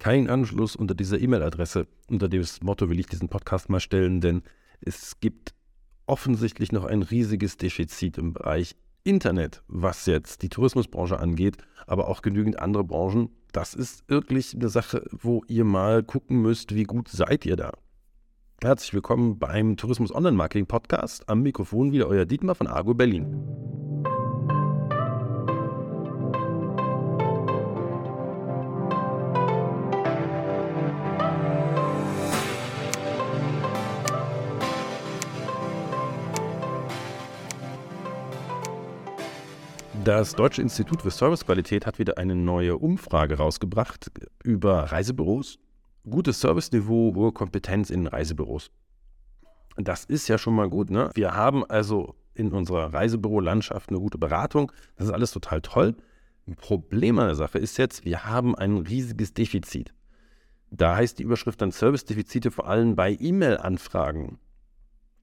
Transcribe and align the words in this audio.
kein 0.00 0.28
Anschluss 0.28 0.74
unter 0.74 0.94
dieser 0.94 1.20
E-Mail-Adresse. 1.20 1.86
Unter 2.08 2.28
dem 2.28 2.44
Motto 2.62 2.88
will 2.88 2.98
ich 2.98 3.06
diesen 3.06 3.28
Podcast 3.28 3.68
mal 3.68 3.78
stellen, 3.78 4.20
denn 4.20 4.42
es 4.80 5.20
gibt 5.20 5.54
offensichtlich 6.06 6.72
noch 6.72 6.86
ein 6.86 7.02
riesiges 7.02 7.58
Defizit 7.58 8.18
im 8.18 8.32
Bereich 8.32 8.74
Internet, 9.04 9.62
was 9.68 10.06
jetzt 10.06 10.42
die 10.42 10.48
Tourismusbranche 10.48 11.18
angeht, 11.20 11.58
aber 11.86 12.08
auch 12.08 12.22
genügend 12.22 12.58
andere 12.58 12.82
Branchen. 12.82 13.28
Das 13.52 13.74
ist 13.74 14.08
wirklich 14.08 14.54
eine 14.54 14.68
Sache, 14.68 15.04
wo 15.10 15.42
ihr 15.48 15.64
mal 15.64 16.02
gucken 16.02 16.40
müsst, 16.40 16.74
wie 16.74 16.84
gut 16.84 17.08
seid 17.08 17.46
ihr 17.46 17.56
da. 17.56 17.72
Herzlich 18.62 18.94
willkommen 18.94 19.38
beim 19.38 19.76
Tourismus 19.76 20.14
Online 20.14 20.36
Marketing 20.36 20.66
Podcast. 20.66 21.28
Am 21.28 21.42
Mikrofon 21.42 21.92
wieder 21.92 22.08
euer 22.08 22.24
Dietmar 22.24 22.54
von 22.54 22.66
Argo 22.66 22.94
Berlin. 22.94 23.89
Das 40.12 40.34
Deutsche 40.34 40.60
Institut 40.60 41.02
für 41.02 41.12
Servicequalität 41.12 41.86
hat 41.86 42.00
wieder 42.00 42.18
eine 42.18 42.34
neue 42.34 42.76
Umfrage 42.76 43.36
rausgebracht 43.36 44.10
über 44.42 44.90
Reisebüros. 44.90 45.60
Gutes 46.02 46.40
Serviceniveau, 46.40 47.14
hohe 47.14 47.30
Kompetenz 47.30 47.90
in 47.90 48.08
Reisebüros. 48.08 48.72
Das 49.76 50.04
ist 50.04 50.26
ja 50.26 50.36
schon 50.36 50.56
mal 50.56 50.68
gut. 50.68 50.90
Ne? 50.90 51.10
Wir 51.14 51.36
haben 51.36 51.64
also 51.64 52.16
in 52.34 52.50
unserer 52.50 52.92
Reisebürolandschaft 52.92 53.90
eine 53.90 54.00
gute 54.00 54.18
Beratung. 54.18 54.72
Das 54.96 55.06
ist 55.06 55.12
alles 55.12 55.30
total 55.30 55.60
toll. 55.60 55.94
Ein 56.48 56.56
Problem 56.56 57.20
an 57.20 57.26
der 57.26 57.36
Sache 57.36 57.58
ist 57.58 57.78
jetzt, 57.78 58.04
wir 58.04 58.24
haben 58.24 58.56
ein 58.56 58.78
riesiges 58.78 59.32
Defizit. 59.32 59.94
Da 60.72 60.96
heißt 60.96 61.20
die 61.20 61.22
Überschrift 61.22 61.62
dann 61.62 61.70
Servicedefizite 61.70 62.50
vor 62.50 62.66
allem 62.66 62.96
bei 62.96 63.16
E-Mail-Anfragen. 63.16 64.40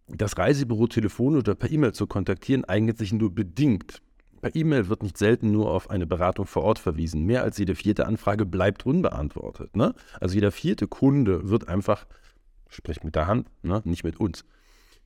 Das 0.08 0.38
Reisebüro 0.38 0.88
telefon 0.88 1.36
oder 1.36 1.56
per 1.56 1.70
E-Mail 1.70 1.92
zu 1.92 2.08
kontaktieren 2.08 2.64
eignet 2.64 2.98
sich 2.98 3.12
nur 3.12 3.36
bedingt. 3.36 4.02
Per 4.42 4.56
E-Mail 4.56 4.88
wird 4.88 5.04
nicht 5.04 5.18
selten 5.18 5.52
nur 5.52 5.72
auf 5.72 5.90
eine 5.90 6.06
Beratung 6.06 6.46
vor 6.46 6.64
Ort 6.64 6.80
verwiesen. 6.80 7.26
Mehr 7.26 7.44
als 7.44 7.58
jede 7.58 7.76
vierte 7.76 8.06
Anfrage 8.06 8.46
bleibt 8.46 8.86
unbeantwortet. 8.86 9.76
Ne? 9.76 9.94
Also 10.20 10.36
jeder 10.36 10.52
vierte 10.52 10.88
Kunde 10.88 11.50
wird 11.50 11.68
einfach, 11.68 12.06
spricht 12.70 13.04
mit 13.04 13.16
der 13.16 13.28
Hand, 13.28 13.50
ne? 13.64 13.82
nicht 13.86 14.04
mit 14.04 14.20
uns. 14.20 14.46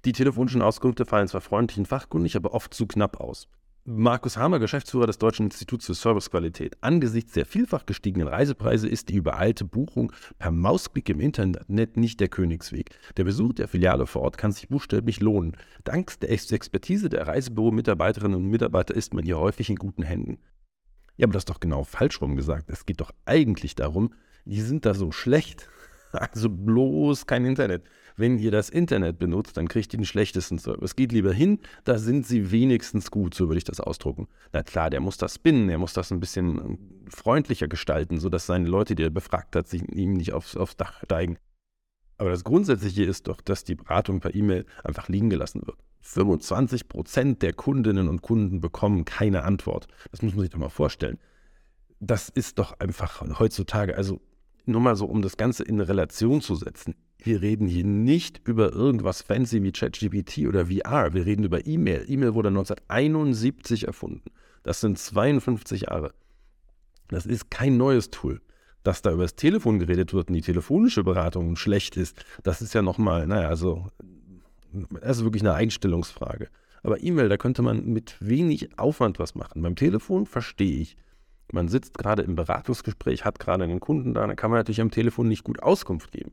Die 0.05 0.13
telefonischen 0.13 0.61
Auskünfte 0.61 1.05
fallen 1.05 1.27
zwar 1.27 1.41
freundlich 1.41 1.77
und 1.77 1.87
fachkundig, 1.87 2.35
aber 2.35 2.53
oft 2.53 2.73
zu 2.73 2.87
knapp 2.87 3.19
aus. 3.19 3.47
Markus 3.83 4.37
Hamer, 4.37 4.59
Geschäftsführer 4.59 5.07
des 5.07 5.17
Deutschen 5.17 5.47
Instituts 5.47 5.87
für 5.87 5.95
Servicequalität. 5.95 6.77
Angesichts 6.81 7.33
der 7.33 7.47
vielfach 7.47 7.87
gestiegenen 7.87 8.27
Reisepreise 8.27 8.87
ist 8.87 9.09
die 9.09 9.15
übereilte 9.15 9.65
Buchung 9.65 10.13
per 10.37 10.51
Mausklick 10.51 11.09
im 11.09 11.19
Internet 11.19 11.97
nicht 11.97 12.19
der 12.19 12.27
Königsweg. 12.27 12.91
Der 13.17 13.23
Besuch 13.23 13.53
der 13.53 13.67
Filiale 13.67 14.05
vor 14.05 14.21
Ort 14.21 14.37
kann 14.37 14.51
sich 14.51 14.69
buchstäblich 14.69 15.19
lohnen. 15.19 15.57
Dank 15.83 16.19
der 16.19 16.29
Expertise 16.29 17.09
der 17.09 17.25
Reisebüro-Mitarbeiterinnen 17.25 18.37
und 18.37 18.49
Mitarbeiter 18.49 18.93
ist 18.93 19.15
man 19.15 19.25
hier 19.25 19.39
häufig 19.39 19.67
in 19.71 19.77
guten 19.77 20.03
Händen. 20.03 20.37
Ja, 21.17 21.25
aber 21.25 21.33
das 21.33 21.41
ist 21.41 21.49
doch 21.49 21.59
genau 21.59 21.83
falsch 21.83 22.21
rum 22.21 22.35
gesagt. 22.35 22.69
Es 22.69 22.85
geht 22.85 23.01
doch 23.01 23.11
eigentlich 23.25 23.73
darum, 23.73 24.13
die 24.45 24.61
sind 24.61 24.85
da 24.85 24.93
so 24.93 25.11
schlecht. 25.11 25.67
Also 26.13 26.49
bloß 26.49 27.25
kein 27.25 27.45
Internet. 27.45 27.83
Wenn 28.17 28.37
ihr 28.37 28.51
das 28.51 28.69
Internet 28.69 29.19
benutzt, 29.19 29.57
dann 29.57 29.67
kriegt 29.67 29.93
ihr 29.93 29.99
den 29.99 30.05
schlechtesten 30.05 30.59
Service. 30.59 30.95
Geht 30.95 31.11
lieber 31.11 31.33
hin, 31.33 31.59
da 31.83 31.97
sind 31.97 32.25
sie 32.25 32.51
wenigstens 32.51 33.11
gut, 33.11 33.33
so 33.33 33.47
würde 33.47 33.57
ich 33.57 33.63
das 33.63 33.79
ausdrucken. 33.79 34.27
Na 34.53 34.63
klar, 34.63 34.89
der 34.89 34.99
muss 34.99 35.17
das 35.17 35.35
spinnen, 35.35 35.69
er 35.69 35.77
muss 35.77 35.93
das 35.93 36.11
ein 36.11 36.19
bisschen 36.19 36.57
äh, 36.59 36.77
freundlicher 37.09 37.67
gestalten, 37.67 38.19
sodace 38.19 38.45
seine 38.45 38.67
Leute, 38.67 38.95
die 38.95 39.03
er 39.03 39.09
befragt 39.09 39.55
hat, 39.55 39.67
sich 39.67 39.83
ihm 39.89 40.13
nicht 40.13 40.33
aufs, 40.33 40.55
aufs 40.55 40.77
Dach 40.77 41.01
steigen. 41.03 41.37
Aber 42.17 42.29
das 42.29 42.43
Grundsätzliche 42.43 43.03
ist 43.03 43.27
doch, 43.27 43.41
dass 43.41 43.63
die 43.63 43.75
Beratung 43.75 44.19
per 44.19 44.35
E-Mail 44.35 44.65
einfach 44.83 45.09
liegen 45.09 45.29
gelassen 45.29 45.61
wird. 45.65 45.77
25 46.01 46.87
Prozent 46.87 47.41
der 47.41 47.53
Kundinnen 47.53 48.07
und 48.07 48.21
Kunden 48.21 48.61
bekommen 48.61 49.05
keine 49.05 49.43
Antwort. 49.43 49.87
Das 50.11 50.21
muss 50.21 50.33
man 50.33 50.41
sich 50.41 50.51
doch 50.51 50.59
mal 50.59 50.69
vorstellen. 50.69 51.17
Das 51.99 52.29
ist 52.29 52.59
doch 52.59 52.79
einfach 52.79 53.21
heutzutage, 53.39 53.95
also 53.95 54.21
nur 54.65 54.81
mal 54.81 54.95
so, 54.95 55.05
um 55.05 55.21
das 55.21 55.37
Ganze 55.37 55.63
in 55.63 55.79
Relation 55.79 56.41
zu 56.41 56.55
setzen. 56.55 56.95
Wir 57.23 57.43
reden 57.43 57.67
hier 57.67 57.85
nicht 57.85 58.41
über 58.47 58.73
irgendwas 58.73 59.21
fancy 59.21 59.61
wie 59.61 59.71
ChatGPT 59.71 60.47
oder 60.47 60.65
VR. 60.65 61.13
Wir 61.13 61.27
reden 61.27 61.43
über 61.43 61.67
E-Mail. 61.67 62.03
E-Mail 62.07 62.33
wurde 62.33 62.47
1971 62.47 63.85
erfunden. 63.85 64.31
Das 64.63 64.81
sind 64.81 64.97
52 64.97 65.81
Jahre. 65.81 66.13
Das 67.09 67.27
ist 67.27 67.51
kein 67.51 67.77
neues 67.77 68.09
Tool. 68.09 68.41
Dass 68.81 69.03
da 69.03 69.11
über 69.11 69.21
das 69.21 69.35
Telefon 69.35 69.77
geredet 69.77 70.13
wird 70.15 70.29
und 70.29 70.33
die 70.33 70.41
telefonische 70.41 71.03
Beratung 71.03 71.55
schlecht 71.57 71.95
ist, 71.95 72.25
das 72.41 72.63
ist 72.63 72.73
ja 72.73 72.81
nochmal, 72.81 73.27
naja, 73.27 73.47
also, 73.47 73.85
das 74.73 75.17
ist 75.17 75.23
wirklich 75.23 75.43
eine 75.43 75.53
Einstellungsfrage. 75.53 76.49
Aber 76.81 77.03
E-Mail, 77.03 77.29
da 77.29 77.37
könnte 77.37 77.61
man 77.61 77.85
mit 77.85 78.15
wenig 78.19 78.79
Aufwand 78.79 79.19
was 79.19 79.35
machen. 79.35 79.61
Beim 79.61 79.75
Telefon 79.75 80.25
verstehe 80.25 80.79
ich. 80.79 80.97
Man 81.51 81.67
sitzt 81.67 81.99
gerade 81.99 82.23
im 82.23 82.33
Beratungsgespräch, 82.33 83.25
hat 83.25 83.37
gerade 83.37 83.65
einen 83.65 83.79
Kunden 83.79 84.15
da, 84.15 84.25
dann 84.25 84.35
kann 84.35 84.49
man 84.49 84.59
natürlich 84.59 84.81
am 84.81 84.89
Telefon 84.89 85.27
nicht 85.27 85.43
gut 85.43 85.61
Auskunft 85.61 86.11
geben. 86.11 86.31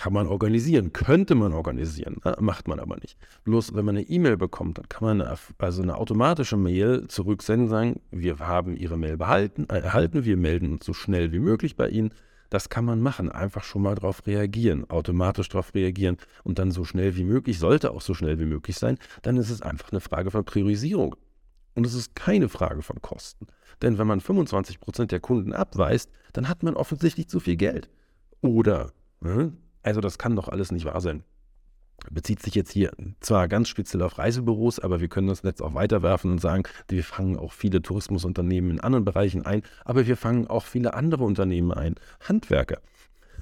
Kann 0.00 0.14
man 0.14 0.28
organisieren, 0.28 0.94
könnte 0.94 1.34
man 1.34 1.52
organisieren, 1.52 2.22
ne? 2.24 2.34
macht 2.40 2.66
man 2.68 2.80
aber 2.80 2.96
nicht. 2.96 3.18
Bloß 3.44 3.74
wenn 3.74 3.84
man 3.84 3.98
eine 3.98 4.06
E-Mail 4.08 4.38
bekommt, 4.38 4.78
dann 4.78 4.88
kann 4.88 5.06
man 5.06 5.20
eine, 5.20 5.36
also 5.58 5.82
eine 5.82 5.98
automatische 5.98 6.56
Mail 6.56 7.06
zurücksenden, 7.06 7.68
sagen, 7.68 8.00
wir 8.10 8.38
haben 8.38 8.78
Ihre 8.78 8.96
Mail 8.96 9.18
behalten, 9.18 9.66
äh, 9.68 9.80
erhalten, 9.80 10.24
wir 10.24 10.38
melden 10.38 10.72
uns 10.72 10.86
so 10.86 10.94
schnell 10.94 11.32
wie 11.32 11.38
möglich 11.38 11.76
bei 11.76 11.90
Ihnen. 11.90 12.14
Das 12.48 12.70
kann 12.70 12.86
man 12.86 13.02
machen, 13.02 13.30
einfach 13.30 13.62
schon 13.62 13.82
mal 13.82 13.94
darauf 13.94 14.26
reagieren, 14.26 14.88
automatisch 14.88 15.50
darauf 15.50 15.74
reagieren 15.74 16.16
und 16.44 16.58
dann 16.58 16.70
so 16.70 16.86
schnell 16.86 17.14
wie 17.16 17.24
möglich, 17.24 17.58
sollte 17.58 17.90
auch 17.90 18.00
so 18.00 18.14
schnell 18.14 18.38
wie 18.38 18.46
möglich 18.46 18.78
sein, 18.78 18.96
dann 19.20 19.36
ist 19.36 19.50
es 19.50 19.60
einfach 19.60 19.92
eine 19.92 20.00
Frage 20.00 20.30
von 20.30 20.46
Priorisierung. 20.46 21.14
Und 21.74 21.84
es 21.84 21.92
ist 21.92 22.16
keine 22.16 22.48
Frage 22.48 22.80
von 22.80 23.02
Kosten. 23.02 23.48
Denn 23.82 23.98
wenn 23.98 24.06
man 24.06 24.22
25% 24.22 25.08
der 25.08 25.20
Kunden 25.20 25.52
abweist, 25.52 26.10
dann 26.32 26.48
hat 26.48 26.62
man 26.62 26.74
offensichtlich 26.74 27.28
zu 27.28 27.38
viel 27.38 27.56
Geld. 27.56 27.90
Oder, 28.40 28.92
ne? 29.20 29.52
Also 29.82 30.00
das 30.00 30.18
kann 30.18 30.36
doch 30.36 30.48
alles 30.48 30.72
nicht 30.72 30.84
wahr 30.84 31.00
sein. 31.00 31.24
Bezieht 32.10 32.40
sich 32.40 32.54
jetzt 32.54 32.72
hier 32.72 32.92
zwar 33.20 33.46
ganz 33.46 33.68
speziell 33.68 34.02
auf 34.02 34.18
Reisebüros, 34.18 34.78
aber 34.78 35.00
wir 35.00 35.08
können 35.08 35.28
das 35.28 35.42
Netz 35.42 35.60
auch 35.60 35.74
weiterwerfen 35.74 36.30
und 36.30 36.40
sagen, 36.40 36.62
wir 36.88 37.04
fangen 37.04 37.36
auch 37.36 37.52
viele 37.52 37.82
Tourismusunternehmen 37.82 38.70
in 38.70 38.80
anderen 38.80 39.04
Bereichen 39.04 39.44
ein, 39.44 39.62
aber 39.84 40.06
wir 40.06 40.16
fangen 40.16 40.46
auch 40.46 40.64
viele 40.64 40.94
andere 40.94 41.24
Unternehmen 41.24 41.72
ein. 41.72 41.96
Handwerker. 42.26 42.80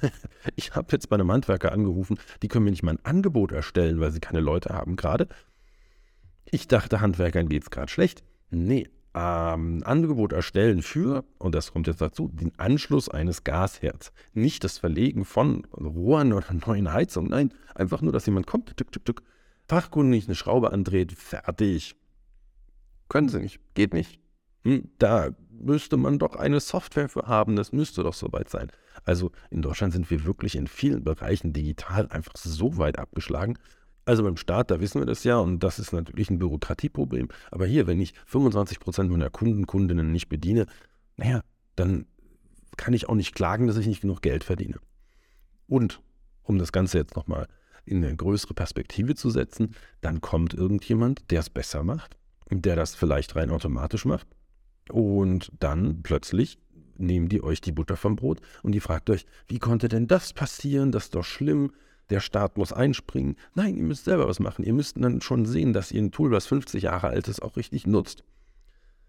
Ich 0.55 0.77
habe 0.77 0.89
jetzt 0.93 1.09
bei 1.09 1.15
einem 1.15 1.33
Handwerker 1.33 1.73
angerufen, 1.73 2.19
die 2.43 2.49
können 2.49 2.65
mir 2.65 2.71
nicht 2.71 2.85
mal 2.85 2.93
ein 2.93 3.05
Angebot 3.05 3.51
erstellen, 3.51 3.99
weil 3.99 4.13
sie 4.13 4.21
keine 4.21 4.41
Leute 4.41 4.71
haben 4.71 4.95
gerade. 4.95 5.27
Ich 6.45 6.69
dachte, 6.69 7.01
Handwerkern 7.01 7.49
geht 7.49 7.65
es 7.65 7.71
gerade 7.71 7.91
schlecht. 7.91 8.23
Nee, 8.51 8.89
ähm, 9.19 9.83
Angebot 9.85 10.33
erstellen 10.33 10.83
für, 10.83 11.25
und 11.39 11.55
das 11.55 11.73
kommt 11.73 11.89
jetzt 11.89 12.01
dazu, 12.01 12.29
den 12.29 12.53
Anschluss 12.59 13.09
eines 13.09 13.43
Gasherds. 13.43 14.13
Nicht 14.33 14.63
das 14.63 14.79
Verlegen 14.79 15.25
von 15.25 15.65
Rohren 15.75 16.33
oder 16.33 16.53
neuen 16.67 16.93
Heizungen. 16.93 17.31
Nein, 17.31 17.55
einfach 17.75 18.01
nur, 18.01 18.13
dass 18.13 18.27
jemand 18.27 18.47
kommt, 18.47 18.77
tück, 18.77 18.93
tück, 18.93 19.05
tück, 19.05 19.23
fachkundig 19.67 20.27
eine 20.27 20.37
Schraube 20.37 20.73
andreht, 20.73 21.13
fertig. 21.13 21.97
Können 23.09 23.29
sie 23.29 23.41
nicht, 23.41 23.61
geht 23.75 23.93
nicht. 23.93 24.21
Hm, 24.63 24.89
da 24.99 25.31
müsste 25.51 25.97
man 25.97 26.19
doch 26.19 26.37
eine 26.37 26.61
Software 26.61 27.09
für 27.09 27.27
haben, 27.27 27.57
das 27.57 27.73
müsste 27.73 28.05
doch 28.05 28.15
soweit 28.15 28.49
sein. 28.49 28.71
Also 29.05 29.33
in 29.51 29.63
Deutschland 29.63 29.93
sind 29.93 30.11
wir 30.11 30.25
wirklich 30.25 30.55
in 30.55 30.69
vielen 30.69 31.03
Bereichen 31.03 31.53
digital 31.53 32.07
einfach 32.09 32.35
so 32.37 32.77
weit 32.77 32.99
abgeschlagen, 32.99 33.59
also 34.09 34.23
beim 34.23 34.39
Staat, 34.39 34.71
da 34.71 34.81
wissen 34.81 35.03
wir 35.03 35.07
das 35.07 35.23
ja 35.25 35.39
und 35.39 35.63
das 35.63 35.79
ist 35.79 35.93
natürlich 35.93 36.31
ein 36.31 36.39
Bürokratieproblem. 36.39 37.29
Aber 37.51 37.67
hier, 37.67 37.87
wenn 37.87 38.01
ich 38.01 38.15
25 38.25 38.81
Prozent 38.81 39.11
meiner 39.11 39.29
Kunden, 39.29 39.67
Kundinnen 39.67 40.13
nicht 40.13 40.31
bediene, 40.31 40.65
naja, 41.19 41.43
dann 41.77 42.07
kann 42.79 42.95
ich 42.95 43.09
auch 43.11 43.15
nicht 43.15 43.35
klagen, 43.35 43.67
dass 43.67 43.77
ich 43.77 43.87
nicht 43.87 44.01
genug 44.01 44.23
Geld 44.23 44.45
verdiene. 44.45 44.79
Und 45.67 46.01
um 46.43 46.59
das 46.59 46.73
Ganze 46.73 46.97
jetzt 46.97 47.17
nochmal 47.17 47.49
in 47.85 48.03
eine 48.03 48.17
größere 48.17 48.55
Perspektive 48.55 49.15
zu 49.15 49.29
setzen, 49.29 49.75
dann 50.01 50.23
kommt 50.23 50.55
irgendjemand, 50.55 51.31
der 51.31 51.41
es 51.41 51.51
besser 51.51 51.85
macht, 51.85 52.17
der 52.51 52.77
das 52.77 52.95
vielleicht 52.95 53.37
rein 53.37 53.51
automatisch 53.51 54.07
macht. 54.07 54.27
Und 54.91 55.53
dann 55.61 56.03
plötzlich 56.03 56.59
nehmen 56.97 57.29
die 57.29 57.43
euch 57.43 57.61
die 57.61 57.73
Butter 57.73 57.99
vom 57.99 58.17
Brot 58.17 58.41
und 58.63 58.73
die 58.73 58.81
fragt 58.81 59.11
euch, 59.11 59.27
wie 59.49 59.59
konnte 59.59 59.89
denn 59.89 60.07
das 60.07 60.33
passieren? 60.33 60.93
Das 60.93 61.05
ist 61.05 61.15
doch 61.15 61.25
schlimm 61.25 61.73
der 62.11 62.21
Staat 62.21 62.57
muss 62.57 62.73
einspringen. 62.73 63.37
Nein, 63.55 63.77
ihr 63.77 63.83
müsst 63.83 64.05
selber 64.05 64.29
was 64.29 64.41
machen. 64.41 64.65
Ihr 64.65 64.73
müsst 64.73 64.97
dann 64.97 65.21
schon 65.21 65.47
sehen, 65.47 65.73
dass 65.73 65.93
ihr 65.93 66.03
ein 66.03 66.13
Tool, 66.13 66.31
was 66.31 66.47
50 66.47 66.85
Jahre 66.85 67.09
alt 67.09 67.29
ist, 67.29 67.43
auch 67.43 67.57
richtig 67.57 67.87
nutzt. 67.87 68.25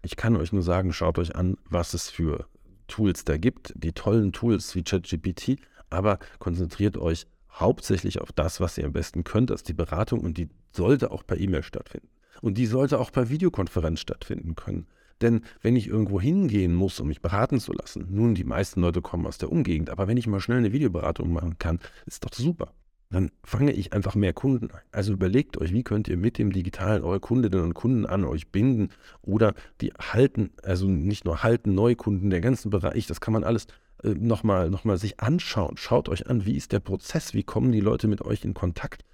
Ich 0.02 0.16
kann 0.16 0.36
euch 0.36 0.52
nur 0.52 0.62
sagen, 0.62 0.92
schaut 0.92 1.18
euch 1.18 1.36
an, 1.36 1.56
was 1.68 1.94
es 1.94 2.10
für 2.10 2.46
Tools 2.88 3.24
da 3.24 3.36
gibt, 3.36 3.72
die 3.76 3.92
tollen 3.92 4.32
Tools 4.32 4.74
wie 4.74 4.82
ChatGPT, 4.82 5.56
aber 5.90 6.18
konzentriert 6.38 6.96
euch 6.96 7.26
hauptsächlich 7.52 8.20
auf 8.20 8.32
das, 8.32 8.60
was 8.60 8.78
ihr 8.78 8.84
am 8.84 8.92
besten 8.92 9.24
könnt, 9.24 9.50
das 9.50 9.60
ist 9.60 9.68
die 9.68 9.74
Beratung 9.74 10.20
und 10.20 10.38
die 10.38 10.48
sollte 10.72 11.10
auch 11.10 11.26
per 11.26 11.38
E-Mail 11.38 11.62
stattfinden. 11.62 12.08
Und 12.42 12.56
die 12.58 12.66
sollte 12.66 12.98
auch 12.98 13.12
per 13.12 13.28
Videokonferenz 13.28 14.00
stattfinden 14.00 14.54
können. 14.54 14.86
Denn 15.20 15.42
wenn 15.60 15.76
ich 15.76 15.88
irgendwo 15.88 16.20
hingehen 16.20 16.74
muss, 16.74 16.98
um 17.00 17.08
mich 17.08 17.20
beraten 17.20 17.60
zu 17.60 17.72
lassen, 17.72 18.06
nun, 18.10 18.34
die 18.34 18.44
meisten 18.44 18.80
Leute 18.80 19.02
kommen 19.02 19.26
aus 19.26 19.36
der 19.36 19.52
Umgegend, 19.52 19.90
aber 19.90 20.08
wenn 20.08 20.16
ich 20.16 20.26
mal 20.26 20.40
schnell 20.40 20.58
eine 20.58 20.72
Videoberatung 20.72 21.32
machen 21.32 21.58
kann, 21.58 21.80
ist 22.06 22.24
doch 22.24 22.32
super. 22.32 22.72
Dann 23.10 23.30
fange 23.42 23.72
ich 23.72 23.92
einfach 23.92 24.14
mehr 24.14 24.32
Kunden 24.32 24.70
ein. 24.70 24.82
Also 24.92 25.12
überlegt 25.12 25.58
euch, 25.58 25.72
wie 25.72 25.82
könnt 25.82 26.06
ihr 26.06 26.16
mit 26.16 26.38
dem 26.38 26.52
Digitalen 26.52 27.02
eure 27.02 27.20
Kundinnen 27.20 27.60
und 27.60 27.74
Kunden 27.74 28.06
an 28.06 28.24
euch 28.24 28.48
binden 28.48 28.90
oder 29.22 29.54
die 29.80 29.92
halten, 29.98 30.50
also 30.62 30.86
nicht 30.86 31.24
nur 31.24 31.42
halten, 31.42 31.74
Neukunden, 31.74 32.30
der 32.30 32.40
ganzen 32.40 32.70
Bereich, 32.70 33.06
das 33.06 33.20
kann 33.20 33.32
man 33.32 33.42
alles 33.42 33.66
äh, 34.04 34.10
nochmal 34.10 34.70
noch 34.70 34.84
mal 34.84 34.96
sich 34.96 35.18
anschauen. 35.18 35.76
Schaut 35.76 36.08
euch 36.08 36.28
an, 36.28 36.46
wie 36.46 36.56
ist 36.56 36.72
der 36.72 36.80
Prozess, 36.80 37.34
wie 37.34 37.42
kommen 37.42 37.72
die 37.72 37.80
Leute 37.80 38.06
mit 38.06 38.22
euch 38.22 38.44
in 38.44 38.54
Kontakt 38.54 39.04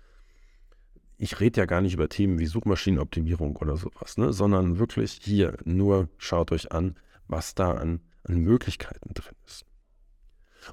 ich 1.18 1.40
rede 1.40 1.60
ja 1.60 1.66
gar 1.66 1.80
nicht 1.80 1.94
über 1.94 2.08
Themen 2.08 2.38
wie 2.38 2.46
Suchmaschinenoptimierung 2.46 3.56
oder 3.56 3.76
sowas, 3.76 4.18
ne, 4.18 4.32
sondern 4.32 4.78
wirklich 4.78 5.18
hier 5.22 5.56
nur 5.64 6.08
schaut 6.18 6.52
euch 6.52 6.72
an, 6.72 6.96
was 7.26 7.54
da 7.54 7.72
an, 7.72 8.00
an 8.24 8.38
Möglichkeiten 8.38 9.14
drin 9.14 9.34
ist. 9.46 9.64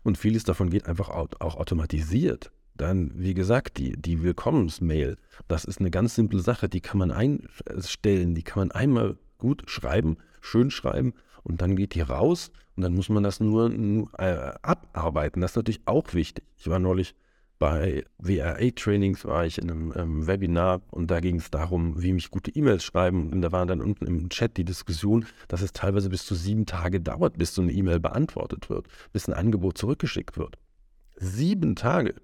Und 0.03 0.17
vieles 0.17 0.43
davon 0.43 0.69
geht 0.69 0.87
einfach 0.87 1.09
auch, 1.09 1.29
auch 1.39 1.55
automatisiert. 1.55 2.51
Dann, 2.75 3.11
wie 3.15 3.33
gesagt, 3.33 3.77
die, 3.77 3.93
die 3.93 4.23
Willkommensmail, 4.23 5.17
das 5.47 5.65
ist 5.65 5.79
eine 5.79 5.91
ganz 5.91 6.15
simple 6.15 6.39
Sache, 6.39 6.69
die 6.69 6.81
kann 6.81 6.97
man 6.97 7.11
einstellen, 7.11 8.35
die 8.35 8.43
kann 8.43 8.61
man 8.61 8.71
einmal 8.71 9.17
gut 9.37 9.63
schreiben, 9.67 10.17
schön 10.41 10.71
schreiben 10.71 11.13
und 11.43 11.61
dann 11.61 11.75
geht 11.75 11.93
die 11.93 12.01
raus 12.01 12.51
und 12.75 12.83
dann 12.83 12.93
muss 12.93 13.09
man 13.09 13.23
das 13.23 13.39
nur, 13.39 13.69
nur 13.69 14.09
äh, 14.17 14.53
abarbeiten. 14.61 15.41
Das 15.41 15.51
ist 15.51 15.57
natürlich 15.57 15.81
auch 15.85 16.13
wichtig. 16.13 16.45
Ich 16.57 16.67
war 16.67 16.79
neulich 16.79 17.15
bei 17.59 18.03
WRA-Trainings 18.17 19.23
war 19.23 19.45
ich 19.45 19.57
in 19.57 19.71
einem 19.71 19.93
ähm, 19.95 20.27
Webinar 20.27 20.81
und 20.91 21.09
da 21.09 21.21
ging 21.21 21.37
es 21.37 21.49
darum, 21.49 22.01
wie 22.01 22.11
mich 22.11 22.29
gute 22.29 22.51
E-Mails 22.51 22.83
schreiben. 22.83 23.31
Und 23.31 23.41
da 23.41 23.53
war 23.53 23.65
dann 23.65 23.79
unten 23.79 24.05
im 24.05 24.27
Chat 24.27 24.57
die 24.57 24.65
Diskussion, 24.65 25.25
dass 25.47 25.61
es 25.61 25.71
teilweise 25.71 26.09
bis 26.09 26.25
zu 26.25 26.35
sieben 26.35 26.65
Tage 26.65 26.99
dauert, 26.99 27.37
bis 27.37 27.55
so 27.55 27.61
eine 27.61 27.71
E-Mail 27.71 28.01
beantwortet 28.01 28.69
wird, 28.69 28.87
bis 29.13 29.29
ein 29.29 29.33
Angebot 29.33 29.77
zurückgeschickt 29.77 30.37
wird. 30.37 30.57
Sieben 31.15 31.77
Tage. 31.77 32.15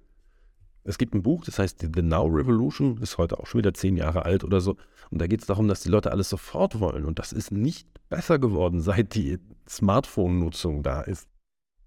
Es 0.83 0.97
gibt 0.97 1.13
ein 1.13 1.23
Buch, 1.23 1.43
das 1.43 1.59
heißt 1.59 1.85
The 1.93 2.01
Now 2.01 2.25
Revolution, 2.25 2.97
ist 3.01 3.17
heute 3.17 3.39
auch 3.39 3.47
schon 3.47 3.59
wieder 3.59 3.73
zehn 3.73 3.97
Jahre 3.97 4.25
alt 4.25 4.43
oder 4.43 4.61
so. 4.61 4.77
Und 5.11 5.19
da 5.21 5.27
geht 5.27 5.41
es 5.41 5.47
darum, 5.47 5.67
dass 5.67 5.81
die 5.81 5.89
Leute 5.89 6.11
alles 6.11 6.29
sofort 6.29 6.79
wollen. 6.79 7.05
Und 7.05 7.19
das 7.19 7.33
ist 7.33 7.51
nicht 7.51 7.87
besser 8.09 8.39
geworden, 8.39 8.81
seit 8.81 9.15
die 9.15 9.39
Smartphone-Nutzung 9.67 10.83
da 10.83 11.01
ist. 11.01 11.27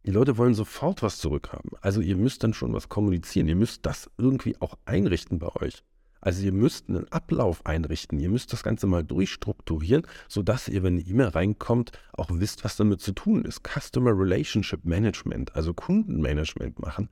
Die 0.04 0.10
Leute 0.10 0.36
wollen 0.36 0.54
sofort 0.54 1.02
was 1.02 1.18
zurückhaben. 1.18 1.70
Also 1.80 2.00
ihr 2.00 2.16
müsst 2.16 2.42
dann 2.42 2.54
schon 2.54 2.72
was 2.72 2.88
kommunizieren. 2.88 3.48
Ihr 3.48 3.56
müsst 3.56 3.86
das 3.86 4.10
irgendwie 4.18 4.60
auch 4.60 4.76
einrichten 4.84 5.38
bei 5.38 5.48
euch. 5.56 5.84
Also 6.20 6.44
ihr 6.44 6.52
müsst 6.52 6.88
einen 6.88 7.10
Ablauf 7.10 7.64
einrichten. 7.66 8.18
Ihr 8.18 8.28
müsst 8.28 8.52
das 8.52 8.62
Ganze 8.62 8.86
mal 8.86 9.04
durchstrukturieren, 9.04 10.06
sodass 10.28 10.68
ihr, 10.68 10.82
wenn 10.82 10.94
eine 10.94 11.02
E-Mail 11.02 11.28
reinkommt, 11.28 11.92
auch 12.12 12.30
wisst, 12.32 12.64
was 12.64 12.76
damit 12.76 13.00
zu 13.00 13.12
tun 13.12 13.44
ist. 13.44 13.62
Customer 13.66 14.16
Relationship 14.16 14.84
Management, 14.84 15.54
also 15.56 15.72
Kundenmanagement 15.72 16.78
machen 16.80 17.08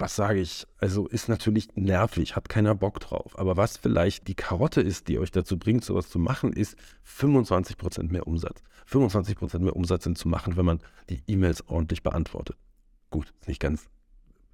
was 0.00 0.16
sage 0.16 0.40
ich, 0.40 0.66
also 0.78 1.06
ist 1.06 1.28
natürlich 1.28 1.68
nervig, 1.74 2.34
hat 2.34 2.48
keiner 2.48 2.74
Bock 2.74 3.00
drauf. 3.00 3.38
Aber 3.38 3.56
was 3.56 3.76
vielleicht 3.76 4.28
die 4.28 4.34
Karotte 4.34 4.80
ist, 4.80 5.08
die 5.08 5.18
euch 5.18 5.30
dazu 5.30 5.58
bringt, 5.58 5.84
sowas 5.84 6.08
zu 6.08 6.18
machen, 6.18 6.52
ist 6.52 6.76
25% 7.06 8.10
mehr 8.10 8.26
Umsatz. 8.26 8.62
25% 8.90 9.58
mehr 9.58 9.76
Umsatz 9.76 10.04
sind 10.04 10.18
zu 10.18 10.28
machen, 10.28 10.56
wenn 10.56 10.64
man 10.64 10.80
die 11.08 11.22
E-Mails 11.26 11.68
ordentlich 11.68 12.02
beantwortet. 12.02 12.56
Gut, 13.10 13.32
nicht 13.46 13.60
ganz. 13.60 13.88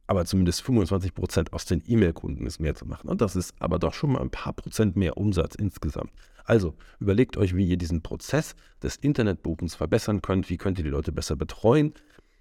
Aber 0.08 0.24
zumindest 0.24 0.62
25% 0.62 1.52
aus 1.52 1.64
den 1.64 1.82
E-Mail-Kunden 1.86 2.46
ist 2.46 2.60
mehr 2.60 2.74
zu 2.74 2.86
machen. 2.86 3.08
Und 3.08 3.20
das 3.20 3.34
ist 3.34 3.54
aber 3.58 3.78
doch 3.78 3.94
schon 3.94 4.12
mal 4.12 4.22
ein 4.22 4.30
paar 4.30 4.52
Prozent 4.52 4.96
mehr 4.96 5.16
Umsatz 5.16 5.54
insgesamt. 5.56 6.12
Also 6.44 6.74
überlegt 7.00 7.36
euch, 7.36 7.56
wie 7.56 7.66
ihr 7.66 7.76
diesen 7.76 8.02
Prozess 8.02 8.54
des 8.82 8.96
Internetbuchens 8.96 9.74
verbessern 9.74 10.22
könnt. 10.22 10.48
Wie 10.48 10.58
könnt 10.58 10.78
ihr 10.78 10.84
die 10.84 10.90
Leute 10.90 11.10
besser 11.10 11.34
betreuen? 11.34 11.92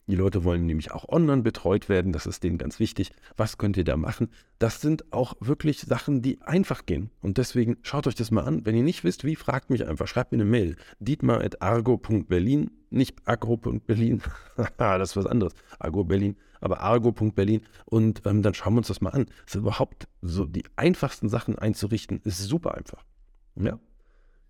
Die 0.08 0.16
Leute 0.16 0.44
wollen 0.44 0.68
nämlich 0.68 0.92
auch 0.92 1.10
online 1.10 1.42
betreut 1.42 1.90
werden, 1.90 2.12
das 2.12 2.28
ist 2.28 2.44
denen 2.44 2.60
ganz 2.60 2.80
wichtig. 2.80 3.12
Was 3.38 3.58
könnt 3.58 3.76
ihr 3.76 3.84
da 3.84 3.98
machen? 3.98 4.30
Das 4.60 4.80
sind 4.80 5.12
auch 5.12 5.34
wirklich 5.40 5.82
Sachen, 5.82 6.22
die 6.22 6.42
einfach 6.44 6.86
gehen. 6.86 7.10
Und 7.22 7.40
deswegen 7.40 7.78
schaut 7.82 8.06
euch 8.06 8.14
das 8.14 8.30
mal 8.30 8.44
an. 8.44 8.66
Wenn 8.66 8.76
ihr 8.76 8.84
nicht 8.84 9.04
wisst, 9.04 9.24
wie, 9.24 9.36
fragt 9.36 9.72
mich 9.72 9.88
einfach. 9.88 10.08
Schreibt 10.08 10.32
mir 10.32 10.38
eine 10.38 10.46
Mail. 10.46 10.76
dietmar.argo.berlin, 11.00 12.70
nicht 12.92 13.16
agro.berlin. 13.26 14.22
das 14.78 15.10
ist 15.10 15.18
was 15.18 15.26
anderes. 15.26 15.54
Argo 15.80 16.04
Berlin, 16.04 16.36
aber 16.62 16.82
argo.berlin. 16.82 17.62
Und 17.86 18.22
ähm, 18.26 18.44
dann 18.44 18.54
schauen 18.54 18.74
wir 18.74 18.80
uns 18.80 18.88
das 18.90 19.02
mal 19.02 19.10
an. 19.10 19.26
Das 19.46 19.56
ist 19.56 19.62
überhaupt 19.62 20.08
so 20.22 20.46
die 20.46 20.66
einfachsten 20.76 21.30
Sachen 21.30 21.58
einzurichten, 21.58 22.22
ist 22.24 22.44
super 22.44 22.76
einfach. 22.76 23.04
Ja. 23.56 23.80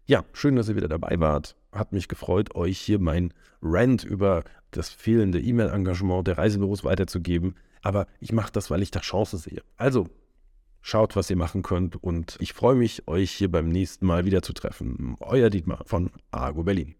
Ja, 0.08 0.24
schön, 0.34 0.56
dass 0.56 0.70
ihr 0.70 0.76
wieder 0.76 0.88
dabei 0.88 1.20
wart. 1.20 1.56
Hat 1.72 1.92
mich 1.92 2.08
gefreut, 2.08 2.54
euch 2.54 2.78
hier 2.78 3.00
mein 3.00 3.34
Rant 3.62 4.04
über 4.04 4.44
das 4.78 4.90
fehlende 4.90 5.40
E-Mail-Engagement 5.40 6.28
der 6.28 6.38
Reisebüros 6.38 6.84
weiterzugeben. 6.84 7.56
Aber 7.82 8.08
ich 8.20 8.32
mache 8.32 8.52
das, 8.52 8.72
weil 8.72 8.82
ich 8.82 8.92
da 8.92 9.00
Chance 9.00 9.38
sehe. 9.38 9.62
Also, 9.78 10.08
schaut, 10.82 11.16
was 11.16 11.30
ihr 11.30 11.38
machen 11.38 11.62
könnt 11.62 12.02
und 12.02 12.38
ich 12.40 12.54
freue 12.54 12.76
mich, 12.76 13.08
euch 13.08 13.32
hier 13.32 13.52
beim 13.52 13.70
nächsten 13.70 14.06
Mal 14.06 14.26
wieder 14.26 14.42
zu 14.42 14.54
treffen. 14.54 15.16
Euer 15.20 15.50
Dietmar 15.50 15.84
von 15.86 16.12
Argo 16.32 16.64
Berlin. 16.64 16.96